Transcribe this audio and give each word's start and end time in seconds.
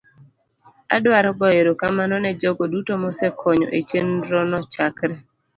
adwaro 0.95 1.29
goyo 1.39 1.57
erokamano 1.63 2.15
ne 2.19 2.31
jogo 2.39 2.63
duto 2.73 2.93
mosekonyo 3.03 3.67
e 3.77 3.79
chenrono 3.89 4.59
chakre 4.73 5.15